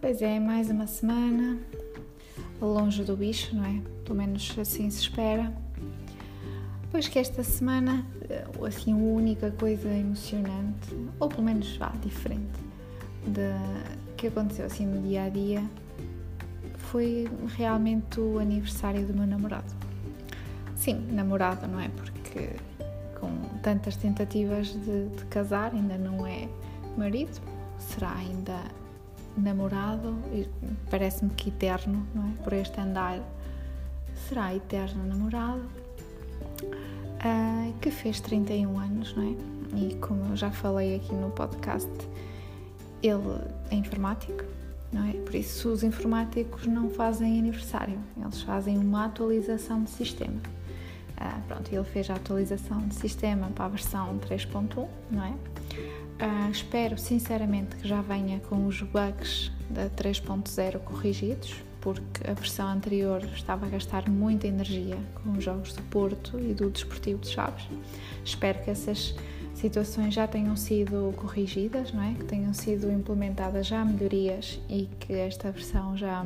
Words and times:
Pois 0.00 0.20
é, 0.22 0.40
mais 0.40 0.68
uma 0.70 0.88
semana 0.88 1.56
longe 2.60 3.04
do 3.04 3.16
bicho, 3.16 3.54
não 3.54 3.64
é? 3.64 3.80
Pelo 4.04 4.18
menos 4.18 4.56
assim 4.58 4.90
se 4.90 5.02
espera. 5.02 5.52
Pois 6.90 7.06
que 7.06 7.20
esta 7.20 7.44
semana, 7.44 8.04
assim, 8.66 8.92
a 8.92 8.96
única 8.96 9.52
coisa 9.52 9.88
emocionante, 9.88 10.96
ou 11.20 11.28
pelo 11.28 11.44
menos 11.44 11.76
vá, 11.76 11.92
diferente, 12.02 12.58
de, 13.24 13.52
que 14.16 14.26
aconteceu 14.26 14.66
assim 14.66 14.84
no 14.84 15.00
dia 15.06 15.22
a 15.22 15.28
dia, 15.28 15.62
foi 16.76 17.28
realmente 17.56 18.18
o 18.18 18.40
aniversário 18.40 19.06
do 19.06 19.14
meu 19.14 19.28
namorado. 19.28 19.72
Sim, 20.74 21.06
namorado, 21.12 21.68
não 21.68 21.78
é? 21.78 21.88
Porque 21.90 22.50
com 23.20 23.30
tantas 23.62 23.94
tentativas 23.94 24.68
de, 24.72 25.08
de 25.08 25.24
casar, 25.26 25.72
ainda 25.72 25.96
não 25.96 26.26
é 26.26 26.48
marido, 26.96 27.40
será 27.78 28.12
ainda 28.12 28.60
namorado, 29.36 30.16
parece-me 30.90 31.30
que 31.30 31.48
eterno, 31.48 32.06
não 32.14 32.28
é? 32.28 32.32
Por 32.42 32.52
este 32.52 32.80
andar, 32.80 33.20
será 34.28 34.54
eterno 34.54 35.04
namorado, 35.06 35.62
uh, 36.62 37.72
que 37.80 37.90
fez 37.90 38.20
31 38.20 38.78
anos, 38.78 39.14
não 39.14 39.22
é? 39.22 39.36
E 39.76 39.94
como 39.96 40.24
eu 40.30 40.36
já 40.36 40.50
falei 40.50 40.96
aqui 40.96 41.14
no 41.14 41.30
podcast, 41.30 41.90
ele 43.02 43.40
é 43.70 43.74
informático, 43.74 44.44
não 44.92 45.04
é? 45.04 45.12
Por 45.12 45.34
isso 45.34 45.68
os 45.68 45.82
informáticos 45.82 46.66
não 46.66 46.90
fazem 46.90 47.38
aniversário, 47.38 47.98
eles 48.20 48.42
fazem 48.42 48.76
uma 48.78 49.06
atualização 49.06 49.84
de 49.84 49.90
sistema. 49.90 50.40
Uh, 51.20 51.42
pronto, 51.48 51.72
ele 51.72 51.84
fez 51.84 52.08
a 52.10 52.14
atualização 52.14 52.78
de 52.86 52.94
sistema 52.94 53.48
para 53.48 53.64
a 53.64 53.68
versão 53.68 54.18
3.1, 54.18 54.88
não 55.10 55.24
é? 55.24 55.34
Uh, 56.20 56.50
espero 56.50 56.98
sinceramente 56.98 57.76
que 57.76 57.86
já 57.86 58.00
venha 58.02 58.40
com 58.40 58.66
os 58.66 58.82
bugs 58.82 59.52
da 59.70 59.88
3.0 59.90 60.80
corrigidos, 60.80 61.54
porque 61.80 62.28
a 62.28 62.34
versão 62.34 62.68
anterior 62.68 63.22
estava 63.34 63.66
a 63.66 63.68
gastar 63.68 64.08
muita 64.08 64.48
energia 64.48 64.98
com 65.22 65.30
os 65.38 65.44
jogos 65.44 65.72
do 65.72 65.82
Porto 65.82 66.40
e 66.40 66.52
do 66.52 66.70
Desportivo 66.70 67.20
de 67.20 67.28
Chaves. 67.28 67.68
Espero 68.24 68.60
que 68.64 68.70
essas 68.70 69.14
situações 69.54 70.12
já 70.12 70.26
tenham 70.26 70.56
sido 70.56 71.14
corrigidas, 71.16 71.92
não 71.92 72.02
é? 72.02 72.14
que 72.14 72.24
tenham 72.24 72.52
sido 72.52 72.90
implementadas 72.90 73.66
já 73.68 73.84
melhorias 73.84 74.60
e 74.68 74.88
que 74.98 75.12
esta 75.12 75.52
versão 75.52 75.96
já 75.96 76.24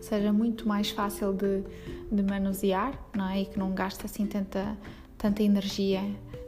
seja 0.00 0.32
muito 0.32 0.68
mais 0.68 0.90
fácil 0.90 1.32
de, 1.32 1.62
de 2.10 2.22
manusear 2.22 2.98
não 3.14 3.28
é? 3.28 3.42
e 3.42 3.46
que 3.46 3.58
não 3.58 3.72
gaste 3.72 4.06
assim 4.06 4.26
tanta, 4.26 4.76
tanta 5.18 5.42
energia 5.42 6.00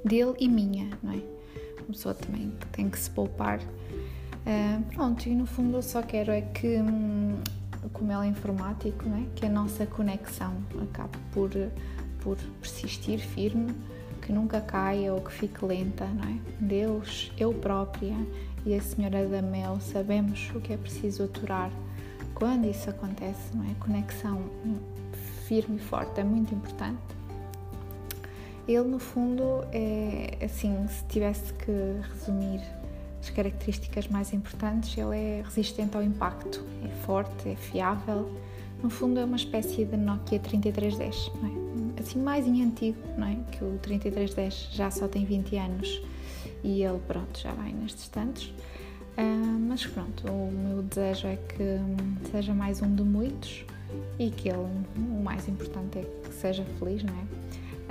dele 0.05 0.34
e 0.38 0.48
minha. 0.48 0.90
Não 1.02 1.12
é? 1.12 1.42
Uma 1.78 1.87
pessoa 1.89 2.15
também 2.15 2.53
tem 2.73 2.89
que 2.89 2.98
se 2.98 3.11
poupar. 3.11 3.61
Uh, 3.61 4.83
pronto, 4.95 5.28
e 5.28 5.34
no 5.34 5.47
fundo 5.47 5.77
eu 5.77 5.83
só 5.83 6.03
quero 6.03 6.33
é 6.33 6.41
que, 6.41 6.79
hum, 6.79 7.39
como 7.92 8.11
ela 8.11 8.25
é 8.25 8.29
informático, 8.29 9.09
né, 9.09 9.27
que 9.37 9.47
a 9.47 9.48
nossa 9.48 9.87
conexão 9.87 10.55
acabe 10.83 11.17
por, 11.33 11.51
por 12.20 12.37
persistir 12.61 13.20
firme, 13.20 13.73
que 14.20 14.33
nunca 14.33 14.61
caia 14.61 15.12
ou 15.12 15.20
que 15.20 15.33
fique 15.33 15.64
lenta, 15.64 16.06
não 16.06 16.25
é? 16.25 16.39
Deus, 16.61 17.33
eu 17.39 17.53
própria 17.53 18.14
e 18.64 18.75
a 18.75 18.81
Senhora 18.81 19.27
da 19.27 19.42
Mel 19.42 19.81
sabemos 19.81 20.51
o 20.55 20.61
que 20.61 20.73
é 20.73 20.77
preciso 20.77 21.25
aturar 21.25 21.70
quando 22.34 22.67
isso 22.67 22.89
acontece, 22.89 23.55
não 23.55 23.64
é? 23.69 23.75
Conexão 23.81 24.42
firme 25.47 25.77
e 25.77 25.81
forte 25.81 26.20
é 26.20 26.25
muito 26.25 26.55
importante 26.55 27.01
ele, 28.66 28.88
no 28.88 28.98
fundo, 28.98 29.64
é 29.72 30.38
assim: 30.44 30.86
se 30.88 31.05
tivesse 31.06 31.52
que 31.55 31.72
resumir 32.12 32.61
as 33.20 33.30
características 33.30 34.08
mais 34.08 34.33
importantes, 34.33 34.96
ele 34.96 35.17
é 35.17 35.42
resistente 35.45 35.96
ao 35.96 36.02
impacto, 36.02 36.64
é 36.84 36.89
forte, 37.05 37.48
é 37.48 37.56
fiável. 37.56 38.30
No 38.83 38.90
fundo, 38.90 39.20
é 39.20 39.24
uma 39.24 39.36
espécie 39.36 39.84
de 39.84 39.96
Nokia 39.96 40.40
3310, 40.40 41.30
não 41.40 41.48
é? 41.48 42.01
Assim, 42.01 42.18
mais 42.20 42.46
em 42.46 42.64
antigo, 42.64 42.98
não 43.17 43.28
é? 43.28 43.36
Que 43.52 43.62
o 43.62 43.78
3310 43.80 44.70
já 44.72 44.90
só 44.90 45.06
tem 45.06 45.24
20 45.24 45.56
anos 45.56 46.02
e 46.64 46.83
ele, 46.83 46.98
pronto, 47.06 47.39
já 47.39 47.52
vai 47.52 47.72
nestes 47.72 48.08
tantos. 48.08 48.52
Uh, 49.17 49.58
mas 49.68 49.86
pronto, 49.86 50.27
o 50.27 50.51
meu 50.51 50.83
desejo 50.83 51.28
é 51.28 51.36
que 51.36 52.30
seja 52.30 52.55
mais 52.55 52.80
um 52.83 52.92
de 52.95 53.02
muitos 53.02 53.64
e 54.18 54.30
que 54.30 54.48
ele, 54.48 54.67
o 54.96 55.22
mais 55.22 55.46
importante 55.48 55.98
é 55.98 56.02
que 56.02 56.34
seja 56.34 56.64
feliz, 56.78 57.05
não 57.05 57.12
é? 57.12 57.22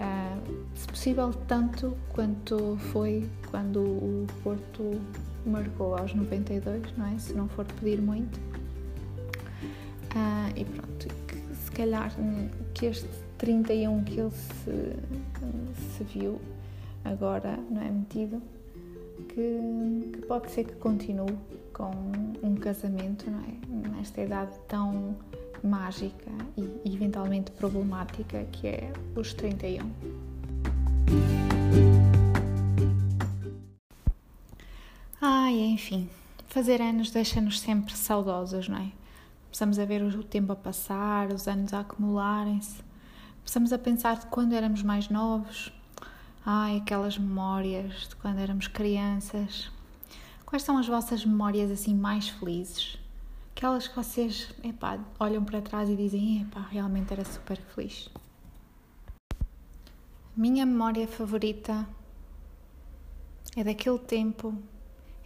Uh, 0.02 0.66
se 0.76 0.88
possível, 0.88 1.32
tanto 1.48 1.96
quanto 2.10 2.76
foi 2.92 3.30
quando 3.52 3.82
o 3.82 4.28
Porto 4.44 5.00
marcou 5.46 5.96
aos 5.96 6.14
92, 6.16 6.98
não 6.98 7.06
é? 7.06 7.20
Se 7.20 7.34
não 7.34 7.48
for 7.48 7.66
pedir 7.66 8.02
muito. 8.02 8.40
Uh, 10.16 10.52
e 10.56 10.66
pronto, 10.66 11.08
que, 11.28 11.56
se 11.56 11.72
calhar 11.72 12.12
que 12.74 12.88
este 12.88 13.08
31 13.38 14.04
que 14.04 14.20
ele 14.20 14.32
se, 14.32 14.96
se 15.98 16.04
viu 16.04 16.42
agora, 17.06 17.58
não 17.70 17.82
é? 17.82 17.92
Metido, 17.92 18.42
que, 19.30 20.10
que 20.14 20.22
pode 20.28 20.50
ser 20.50 20.64
que 20.66 20.74
continue 20.76 21.38
com 21.74 21.92
um 22.42 22.56
casamento, 22.56 23.30
não 23.30 23.40
é? 23.40 23.90
Nesta 23.98 24.22
idade 24.22 24.52
tão 24.68 25.16
mágica 25.66 26.32
e 26.58 26.94
eventualmente 26.94 27.52
problemática 27.52 28.46
que 28.52 28.68
é 28.68 28.94
os 29.16 29.34
31. 29.34 29.92
Ai, 35.20 35.60
enfim, 35.60 36.10
fazer 36.48 36.82
anos 36.82 37.12
deixa-nos 37.12 37.60
sempre 37.60 37.96
saudosos, 37.96 38.68
não 38.68 38.78
é? 38.78 38.92
Começamos 39.46 39.78
a 39.80 39.86
ver 39.86 40.02
o 40.02 40.24
tempo 40.24 40.54
a 40.54 40.56
passar, 40.56 41.32
os 41.32 41.48
anos 41.48 41.74
a 41.74 41.82
acumularem-se. 41.82 42.82
Começamos 43.40 43.74
a 43.74 43.78
pensar 43.78 44.18
de 44.18 44.28
quando 44.28 44.54
éramos 44.54 44.82
mais 44.82 45.10
novos. 45.10 45.74
Ai, 46.46 46.78
aquelas 46.78 47.18
memórias 47.18 48.08
de 48.08 48.16
quando 48.16 48.40
éramos 48.40 48.68
crianças. 48.68 49.70
Quais 50.46 50.64
são 50.64 50.78
as 50.78 50.88
vossas 50.88 51.26
memórias 51.26 51.70
assim 51.70 51.94
mais 51.94 52.30
felizes? 52.30 53.01
Aquelas 53.62 53.88
que 53.88 53.96
vocês 53.96 54.50
epá, 54.64 55.00
olham 55.20 55.46
para 55.46 55.62
trás 55.62 55.88
e 55.88 55.96
dizem: 55.96 56.42
epá, 56.42 56.62
realmente 56.62 57.14
era 57.14 57.24
super 57.24 57.58
feliz. 57.58 58.10
Minha 60.36 60.66
memória 60.66 61.08
favorita 61.08 61.88
é 63.56 63.64
daquele 63.64 64.00
tempo 64.00 64.58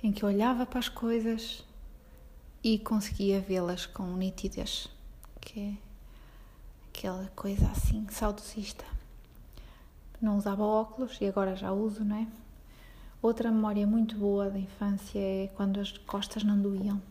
em 0.03 0.11
que 0.11 0.23
eu 0.23 0.27
olhava 0.27 0.65
para 0.65 0.79
as 0.79 0.89
coisas 0.89 1.63
e 2.61 2.77
conseguia 2.77 3.39
vê-las 3.39 3.85
com 3.85 4.03
nitidez, 4.17 4.89
que 5.39 5.59
é 5.61 5.73
aquela 6.89 7.31
coisa 7.37 7.65
assim 7.69 8.05
saudosista. 8.09 8.83
Não 10.21 10.37
usava 10.37 10.61
óculos 10.61 11.17
e 11.21 11.25
agora 11.25 11.55
já 11.55 11.71
uso, 11.71 12.03
não 12.03 12.17
é? 12.17 12.27
Outra 13.21 13.49
memória 13.49 13.87
muito 13.87 14.17
boa 14.17 14.49
da 14.49 14.59
infância 14.59 15.19
é 15.19 15.49
quando 15.55 15.79
as 15.79 15.97
costas 15.99 16.43
não 16.43 16.61
doíam 16.61 17.01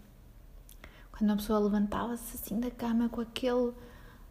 quando 1.16 1.30
a 1.30 1.36
pessoa 1.36 1.60
levantava-se 1.60 2.36
assim 2.36 2.58
da 2.58 2.72
cama 2.72 3.08
com 3.08 3.20
aquele 3.20 3.72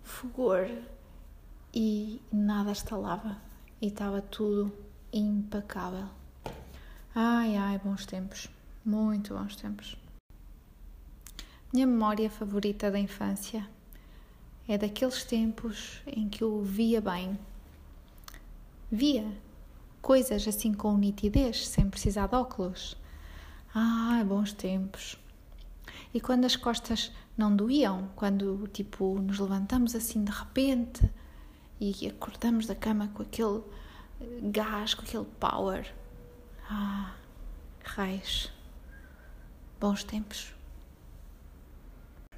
fogor 0.02 0.70
e 1.74 2.22
nada 2.30 2.74
estalava 2.74 3.38
e 3.82 3.88
estava 3.88 4.22
tudo 4.22 4.70
impecável. 5.14 6.10
Ai, 7.16 7.56
ai, 7.56 7.80
bons 7.80 8.06
tempos, 8.06 8.50
muito 8.84 9.34
bons 9.34 9.56
tempos. 9.56 9.96
Minha 11.72 11.88
memória 11.88 12.30
favorita 12.30 12.92
da 12.92 13.00
infância 13.00 13.66
é 14.68 14.78
daqueles 14.78 15.24
tempos 15.24 16.02
em 16.06 16.28
que 16.28 16.44
eu 16.44 16.62
via 16.62 17.00
bem. 17.00 17.40
Via 18.92 19.26
coisas 20.02 20.46
assim 20.46 20.74
com 20.74 20.98
nitidez, 20.98 21.66
sem 21.66 21.90
precisar 21.90 22.28
de 22.28 22.36
óculos. 22.36 22.98
Ai, 23.74 24.22
bons 24.26 24.52
tempos. 24.52 25.23
E 26.14 26.22
quando 26.22 26.46
as 26.46 26.56
costas 26.56 27.12
não 27.38 27.56
doíam, 27.56 28.10
quando 28.16 28.68
tipo 28.68 29.20
nos 29.20 29.40
levantamos 29.40 29.96
assim 29.96 30.24
de 30.24 30.32
repente 30.32 31.10
e 31.80 32.08
acordamos 32.08 32.68
da 32.68 32.76
cama 32.76 33.08
com 33.10 33.24
aquele 33.24 33.62
gás, 34.52 34.94
com 34.94 35.02
aquele 35.02 35.26
power. 35.40 35.94
Ah, 36.70 37.14
raios. 37.84 38.52
Bons 39.80 40.04
tempos. 40.04 40.54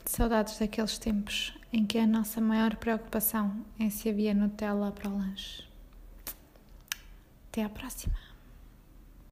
Saudades 0.05 0.57
daqueles 0.57 0.97
tempos 0.97 1.53
em 1.73 1.85
que 1.85 1.97
a 1.97 2.07
nossa 2.07 2.39
maior 2.39 2.75
preocupação 2.77 3.65
é 3.79 3.89
se 3.89 4.09
havia 4.09 4.33
Nutella 4.33 4.91
para 4.91 5.09
o 5.09 5.17
lanche. 5.17 5.63
Até 7.49 7.63
à 7.63 7.69
próxima. 7.69 8.15